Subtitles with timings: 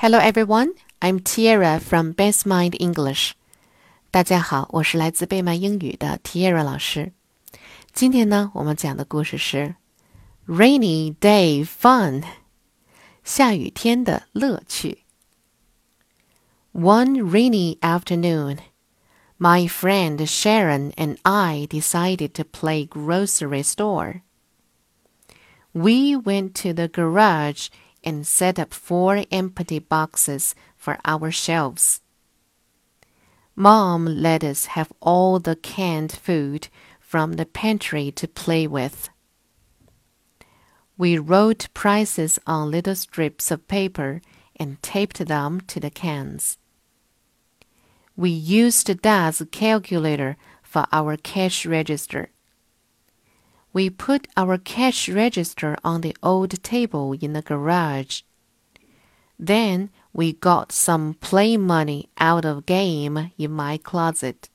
[0.00, 3.31] Hello everyone, I'm Tiara from Best Mind English.
[4.09, 7.11] 大家好，我是来自贝曼英语的 Tiara 老师。
[7.93, 9.75] 今天呢，我们讲的故事是
[10.47, 12.23] Rainy Day Fun，
[13.23, 14.99] 下雨天的乐趣。
[16.73, 18.59] One rainy afternoon,
[19.37, 24.21] my friend Sharon and I decided to play grocery store.
[25.73, 27.67] We went to the garage
[28.03, 32.01] and set up four empty boxes for our shelves.
[33.55, 36.67] Mom let us have all the canned food
[36.99, 39.09] from the pantry to play with.
[40.97, 44.21] We wrote prices on little strips of paper
[44.55, 46.57] and taped them to the cans.
[48.15, 52.29] We used Dad's calculator for our cash register.
[53.73, 58.21] We put our cash register on the old table in the garage.
[59.39, 64.49] Then we got some play money out of game in my closet.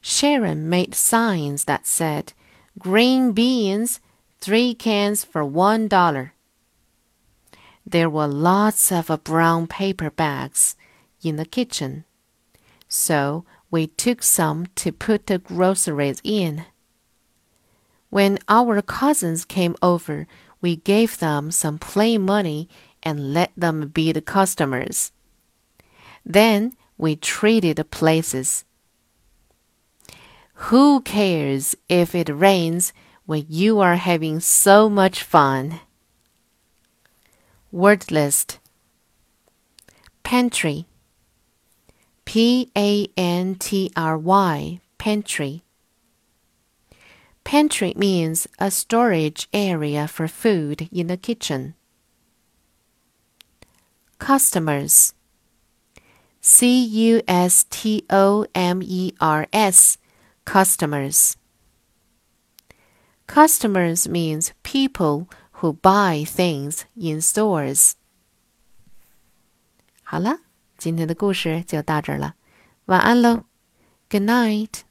[0.00, 2.32] Sharon made signs that said,
[2.78, 4.00] Green beans,
[4.40, 6.32] three cans for one dollar.
[7.84, 10.76] There were lots of brown paper bags
[11.22, 12.04] in the kitchen,
[12.88, 16.64] so we took some to put the groceries in.
[18.10, 20.26] When our cousins came over,
[20.60, 22.68] we gave them some play money
[23.02, 25.12] and let them be the customers.
[26.24, 28.64] Then we traded places.
[30.72, 32.92] Who cares if it rains
[33.26, 35.80] when you are having so much fun?
[37.70, 38.58] Word list
[40.22, 40.86] Pantry
[42.24, 45.62] P A N T R Y Pantry
[47.47, 51.73] Pantry means a storage area for food in the kitchen.
[54.17, 55.13] Customers
[56.39, 59.97] C U S T O M E R S
[60.45, 61.35] Customers
[63.27, 67.95] Customers means people who buy things in stores.
[70.03, 70.39] 好了，
[70.77, 72.35] 今天的故事就到这儿了，
[72.85, 73.45] 晚安喽，
[74.09, 74.83] Good night。